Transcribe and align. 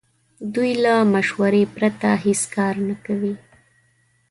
دوی 0.53 0.71
له 0.83 0.93
مشورې 1.13 1.63
پرته 1.75 2.09
هیڅ 2.25 2.41
کار 2.55 2.75
نه 2.87 2.95
کوي. 3.05 3.35